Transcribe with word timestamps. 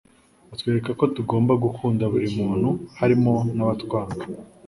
Atwerekako 0.53 1.03
tugomba 1.15 1.53
gukunda 1.63 2.03
buri 2.13 2.27
muntu 2.37 2.69
harimo 2.99 3.33
n'abatwanga 3.55 4.25